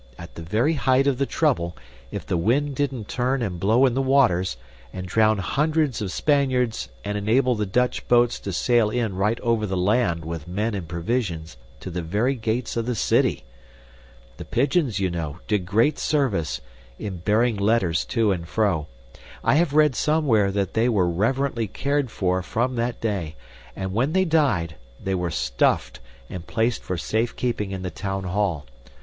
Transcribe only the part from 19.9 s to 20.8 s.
somewhere that